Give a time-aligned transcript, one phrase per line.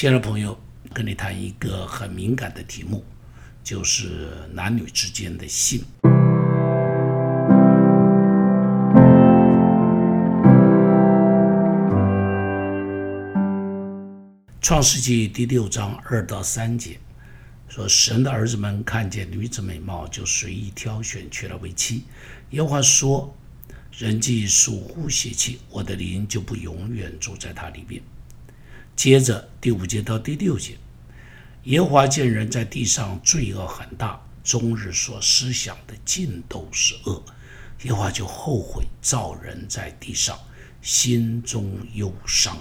[0.00, 0.58] 亲爱的朋友，
[0.94, 3.04] 跟你谈一个很敏感的题目，
[3.62, 5.84] 就是男女之间的性。
[14.62, 16.98] 创世纪第六章二到三节
[17.68, 22.04] 说：“神的儿子们看见女子美貌，就随意挑选，娶了为妻。”
[22.52, 23.36] 耶和华说
[23.98, 28.00] ：“人既属乎邪气，我的灵就不永远住在他里面。”
[29.00, 30.76] 接着第五节到第六节，
[31.64, 37.24] 耶和华见人在地上罪恶很大，终日所思想的尽都是恶，
[37.84, 40.38] 耶和华就后悔造人在地上，
[40.82, 42.54] 心中忧伤。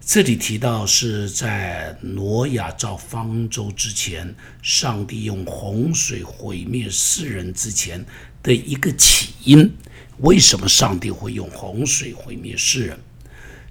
[0.00, 8.04] 这里提到是在挪亚造方舟之前，上帝用洪水毁灭世人之前
[8.42, 9.72] 的一个起因。
[10.18, 12.98] 为什么上帝会用洪水毁灭世人？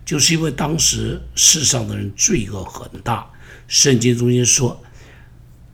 [0.06, 3.30] 就是因为当时世上的人罪恶很大。
[3.68, 4.84] 圣经中间说，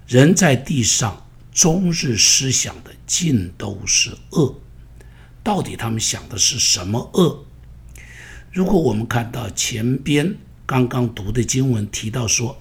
[0.08, 4.59] 人在地上终日思想的尽都是恶。
[5.44, 7.45] 到底他们想的是什么恶？
[8.52, 10.36] 如果我们看到前边。
[10.70, 12.56] 刚刚读的经文提到说：“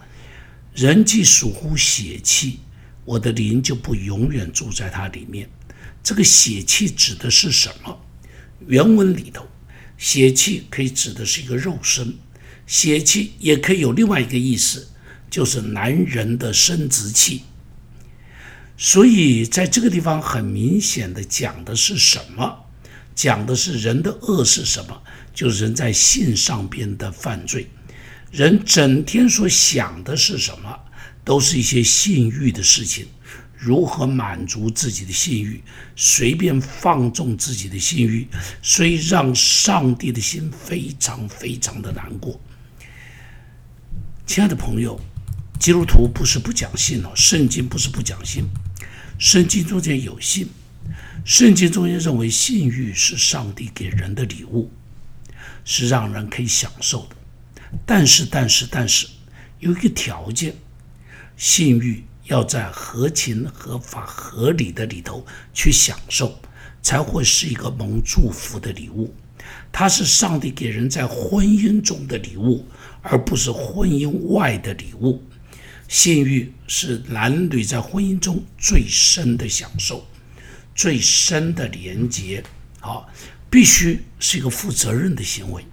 [0.74, 2.60] 人既属乎血气，
[3.04, 5.46] 我的灵就不永远住在它里面。”
[6.02, 8.00] 这个血气指的是什么？
[8.66, 9.46] 原文里头，
[9.98, 12.14] 血气可以指的是一个肉身，
[12.66, 14.88] 血气也可以有另外一个意思，
[15.28, 17.42] 就是男人的生殖器。
[18.76, 22.64] 所以在这个地方很明显的讲的是什么？
[23.14, 25.02] 讲的是人的恶是什么？
[25.34, 27.68] 就是人在性上边的犯罪。
[28.30, 30.78] 人整天所想的是什么？
[31.24, 33.06] 都是一些性欲的事情，
[33.58, 35.60] 如何满足自己的性欲，
[35.96, 38.28] 随便放纵自己的性欲，
[38.62, 42.40] 所以让上帝的心非常非常的难过。
[44.24, 45.00] 亲爱的朋友，
[45.58, 48.48] 基督徒不是不讲性哦，圣经不是不讲性，
[49.18, 50.48] 圣经中间有性，
[51.24, 54.70] 圣经中间认为性欲是上帝给人的礼物，
[55.64, 57.16] 是让人可以享受的。
[57.84, 59.08] 但是，但是，但是，
[59.58, 60.54] 有一个条件：
[61.36, 66.38] 性欲要在合情、合法、合理的里头去享受，
[66.80, 69.12] 才会是一个蒙祝福的礼物。
[69.72, 72.66] 它是上帝给人在婚姻中的礼物，
[73.02, 75.22] 而不是婚姻外的礼物。
[75.88, 80.06] 性欲是男女在婚姻中最深的享受，
[80.74, 82.44] 最深的连结。
[82.78, 83.08] 好，
[83.48, 85.64] 必须是一个负责任的行为，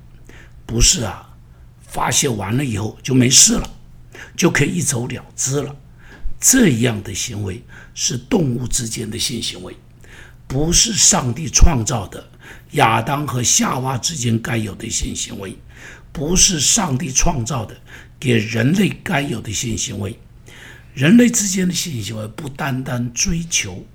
[0.66, 1.32] 不是啊。
[1.88, 3.70] 发泄完了以后就没事了，
[4.36, 5.74] 就可以一走了之了。
[6.40, 7.64] 这样的行为
[7.94, 9.76] 是动物之间的性行为，
[10.48, 12.30] 不是上帝创造的
[12.72, 15.58] 亚当和夏娃之间该有的性行为，
[16.12, 17.76] 不是上帝创造的
[18.20, 20.20] 给人类该有的性行为。
[20.94, 23.86] 人类之间的性行为不单单追求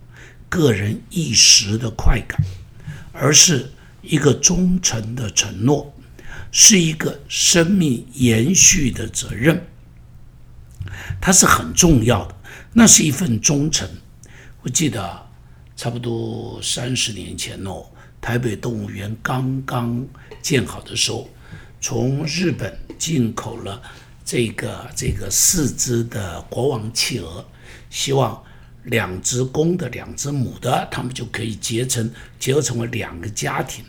[0.48, 2.40] 个人一时的快感，
[3.12, 3.70] 而是
[4.02, 5.94] 一个忠诚的承诺。
[6.52, 9.64] 是一个生命延续的责任，
[11.20, 12.34] 它是很重要的。
[12.72, 13.88] 那是一份忠诚。
[14.62, 15.26] 我记得
[15.76, 17.84] 差不多三十年前哦，
[18.20, 20.06] 台北动物园刚刚
[20.42, 21.28] 建好的时候，
[21.80, 23.80] 从日本进口了
[24.24, 27.44] 这个这个四只的国王企鹅，
[27.88, 28.40] 希望
[28.84, 32.08] 两只公的、两只母的，它们就可以结成
[32.38, 33.84] 结合成为两个家庭。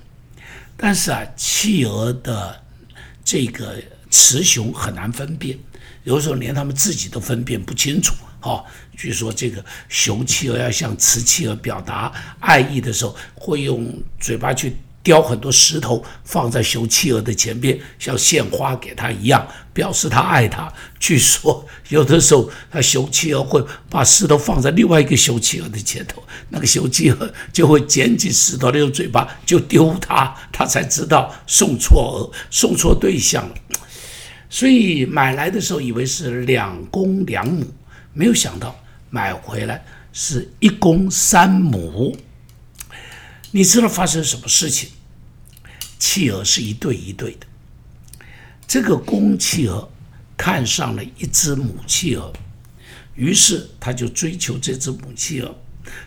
[0.77, 2.59] 但是啊，企鹅的
[3.23, 3.75] 这个
[4.09, 5.59] 雌雄很难分辨，
[6.03, 8.13] 有时候连他们自己都分辨不清楚。
[8.39, 8.63] 哈，
[8.97, 14.75] 据说这个雄企鹅要向雌企鹅表达爱意的时候，会用嘴巴去。
[15.03, 20.71] 叼很多石头放在雄企鹅的前边，像献花给他一样，表示他爱他。
[20.99, 33.55] 据说有的时候，他雄企鹅会把石头放在另外一个雄企鹅的前头，那个雄企鹅就会捡起石头，用嘴巴就丢它，他才知道送错鹅，送错对象了。
[34.51, 37.65] 所以买来的时候以为是两公两母，
[38.13, 38.77] 没有想到
[39.09, 39.81] 买回来
[40.11, 42.15] 是一公三母。
[43.51, 44.89] 你知道发生什么事情？
[45.97, 47.47] 企鹅是一对一对的，
[48.67, 49.89] 这个公企鹅
[50.35, 52.33] 看上了一只母企鹅，
[53.15, 55.55] 于是他就追求这只母企鹅，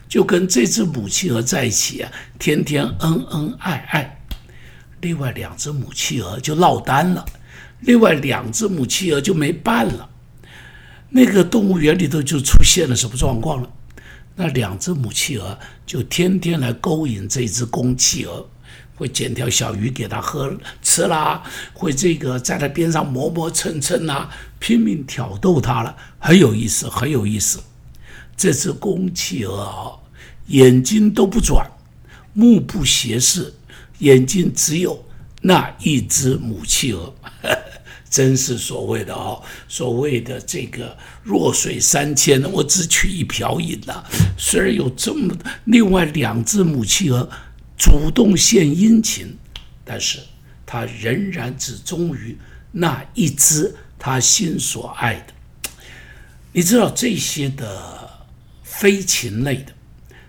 [0.06, 4.20] 就跟这只母企鹅在一起啊，天天恩恩爱爱。
[5.00, 7.24] 另外两只母企鹅就落单了，
[7.84, 10.10] 另外两只母企鹅就没伴了。
[11.10, 13.70] 那个动物园里头就出现了什么状况了？
[14.36, 18.44] 那两只母企鹅就天天来勾引这只公企鹅，
[18.96, 20.52] 会捡条小鱼给它喝，
[20.82, 24.28] 吃啦，会这个在它边上磨磨蹭蹭呐，
[24.58, 27.60] 拼命挑逗它了，很有意思，很有意思。
[28.36, 29.94] 这只公企鹅啊，
[30.48, 31.70] 眼睛都不转，
[32.32, 33.54] 目不斜视，
[34.00, 35.04] 眼睛只有
[35.42, 37.14] 那一只母企鹅。
[38.14, 44.04] 真是所谓的哦，所谓的这个弱水三千，我只取一瓢饮呐。
[44.38, 47.28] 虽然有这么另外两只母企鹅
[47.76, 49.36] 主动献殷勤，
[49.84, 50.20] 但是
[50.64, 52.38] 他仍然只忠于
[52.70, 55.34] 那一只他心所爱的。
[56.52, 58.08] 你知道这些的
[58.62, 59.72] 飞禽类的，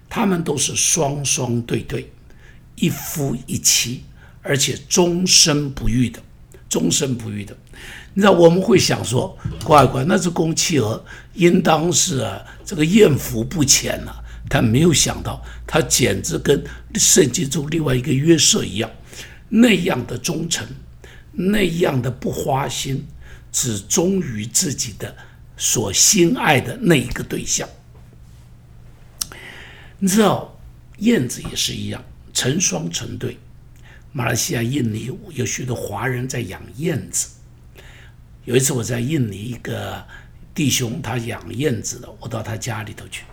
[0.10, 2.12] 他们都是双双对对，
[2.78, 4.04] 一夫一妻，
[4.42, 6.20] 而且终身不育的。
[6.70, 7.56] 终身不育的，
[8.14, 11.04] 你知道我们会想说，乖乖，那只公企鹅
[11.34, 14.24] 应当是啊，这个艳福不浅了。
[14.48, 16.64] 他没有想到，他简直跟
[16.94, 18.90] 圣经中另外一个约瑟一样，
[19.50, 20.68] 那样的忠诚，
[21.32, 23.06] 那样的不花心，
[23.52, 25.16] 只忠于自己的
[25.58, 27.68] 所心爱的那一个对象。
[29.98, 30.56] 你知道，
[31.00, 33.38] 燕子也是一样，成双成对。
[34.18, 37.28] 马来西亚、印尼有许多华人在养燕子。
[38.46, 40.02] 有一次我在印尼，一个
[40.54, 43.26] 弟兄他养燕子的，我到他家里头去。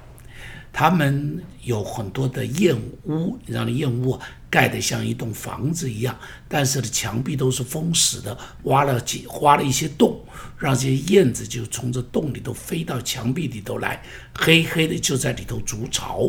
[0.72, 4.18] 他们有很多的燕屋，你知道，燕屋
[4.50, 6.18] 盖得像一栋房子一样，
[6.48, 10.20] 但是呢，墙壁都是封死的，挖了几挖了一些洞，
[10.58, 14.02] 让这些燕子就从这洞里头飞到墙壁里头来，
[14.34, 16.28] 黑黑的就在里头筑巢。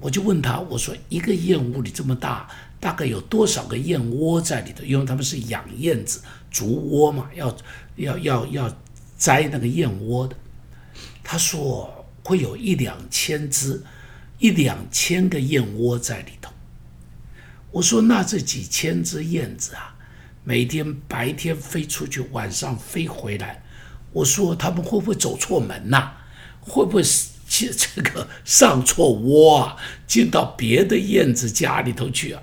[0.00, 2.48] 我就问他，我说一个燕屋里这么大。
[2.80, 4.84] 大概有多少个燕窝在里头？
[4.84, 7.56] 因为他们是养燕子，筑窝嘛，要
[7.96, 8.78] 要要要
[9.18, 10.36] 摘那个燕窝的。
[11.24, 13.82] 他说会有一两千只，
[14.38, 16.52] 一两千个燕窝在里头。
[17.72, 19.96] 我说那这几千只燕子啊，
[20.44, 23.60] 每天白天飞出去，晚上飞回来。
[24.12, 26.12] 我说他们会不会走错门呐？
[26.60, 27.02] 会不会
[27.66, 29.76] 这这个上错窝啊？
[30.06, 32.42] 进到别的燕子家里头去啊？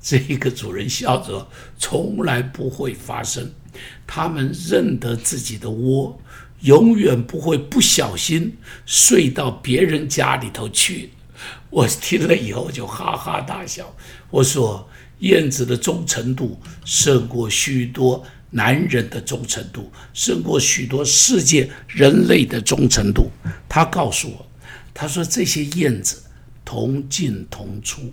[0.00, 1.48] 这个主人笑着，
[1.78, 3.52] 从来不会发生。
[4.06, 6.18] 他们认得自己的窝，
[6.60, 8.56] 永远不会不小心
[8.86, 11.10] 睡到别人家里头去。
[11.68, 13.94] 我听了以后就哈哈大笑。
[14.30, 14.88] 我说
[15.20, 23.30] ：“燕子的忠诚度胜过许多男人的忠诚度，胜过许多世界人类的忠诚度。”
[23.68, 24.46] 他告诉我
[24.94, 26.22] ：“他说这些燕子
[26.64, 28.12] 同进同出。”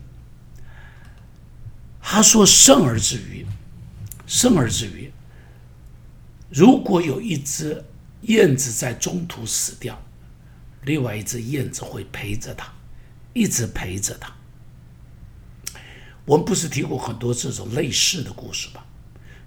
[2.01, 3.45] 他说：“生而之于，
[4.27, 5.11] 生而之于，
[6.49, 7.83] 如果有一只
[8.23, 10.01] 燕子在中途死掉，
[10.83, 12.71] 另外一只燕子会陪着它，
[13.33, 14.33] 一直陪着它。
[16.25, 18.83] 我们不是听过很多这种类似的故事吗？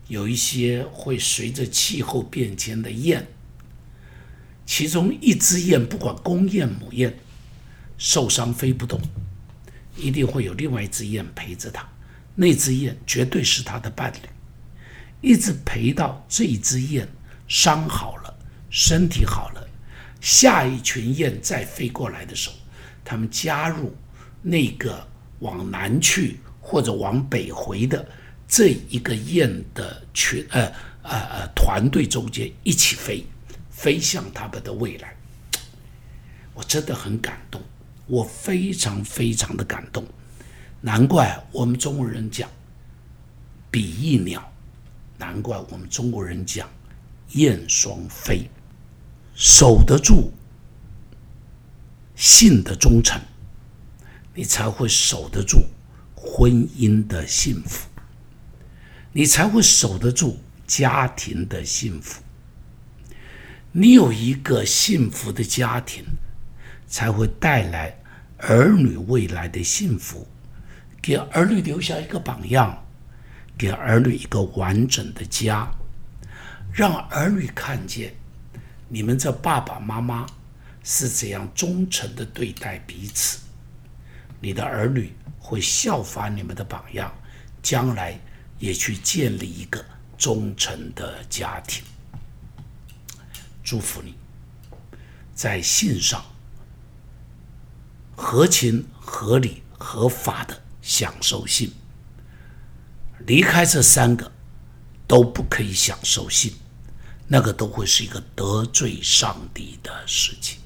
[0.09, 3.27] 有一些会随着气候变迁的燕，
[4.65, 7.17] 其中一只燕，不管公燕母燕，
[7.99, 9.01] 受伤飞不动，
[9.97, 11.87] 一定会有另外一只燕陪着它。”
[12.39, 14.29] 那只雁绝对是他的伴侣，
[15.23, 17.09] 一直陪到这一只雁
[17.49, 18.39] 伤好了，
[18.69, 19.69] 身体好了，
[20.21, 22.57] 下一群雁再飞过来的时候，
[23.03, 23.97] 他们加入
[24.43, 25.09] 那个
[25.39, 28.07] 往南去或者往北回的
[28.49, 30.73] 这一个雁的群，呃
[31.03, 33.27] 呃呃团队中间一起飞，
[33.71, 35.17] 飞向他们的未来。
[36.55, 37.61] 我真的很感动，
[38.07, 40.07] 我非常非常的感动。
[40.81, 42.49] 难怪我们中国人讲
[43.71, 44.53] 比翼鸟，
[45.19, 46.69] 难怪我们中国人讲
[47.33, 48.49] 燕双飞，
[49.35, 50.31] 守得住，
[52.15, 53.21] 信的忠诚，
[54.35, 55.65] 你才会守得住
[56.15, 57.89] 婚姻的幸福，
[59.17, 62.21] 你才会守得住家庭的幸福。
[63.73, 66.05] 你有一个幸福的家庭，
[66.87, 67.99] 才会带来
[68.37, 70.29] 儿女未来的幸福。
[71.01, 72.85] 给儿女留下一个榜样，
[73.57, 75.67] 给儿女一个完整的家，
[76.71, 78.15] 让儿女看见
[78.87, 80.27] 你们这爸爸妈妈
[80.83, 83.39] 是怎样忠诚的对待彼此。
[84.43, 87.11] 你的儿女会效法你们的榜样，
[87.63, 88.21] 将来
[88.59, 89.85] 也去建立一个
[90.17, 91.85] 忠诚的家庭。
[93.63, 94.15] 祝福你，
[95.35, 96.25] 在信上
[98.15, 100.63] 合情、合理、合法的。
[100.87, 101.73] 享受性，
[103.27, 104.31] 离开这三个
[105.09, 106.55] 都不可以享受性，
[107.27, 110.61] 那个都会是一个得罪上帝的事情。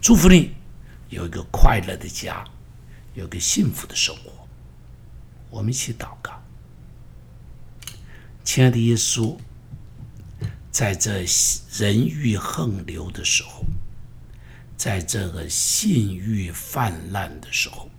[0.00, 0.54] 祝福你
[1.08, 2.44] 有一个快乐的家，
[3.14, 4.39] 有个幸福的生活。
[5.50, 6.40] 我们一起祷告，
[8.44, 9.36] 亲爱的耶稣，
[10.70, 11.24] 在这
[11.72, 13.64] 人欲横流的时候，
[14.76, 17.90] 在这个性欲泛滥的时候，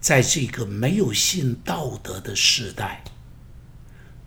[0.00, 3.02] 在这个没有性道德的时代，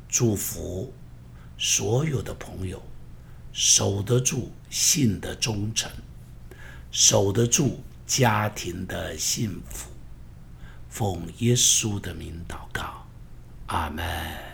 [0.10, 0.94] 祝福
[1.58, 2.84] 所有的朋友
[3.53, 5.89] 守得住性的忠诚，
[6.91, 9.90] 守得住家庭的幸福。
[10.91, 13.07] 奉耶稣的名祷告，
[13.67, 14.50] 阿门。